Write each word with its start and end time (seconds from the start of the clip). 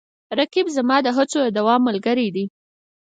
رقیب 0.39 0.67
زما 0.77 0.97
د 1.03 1.07
هڅو 1.17 1.39
د 1.43 1.47
دوام 1.57 1.81
ملګری 1.87 2.27
دی 2.35 2.45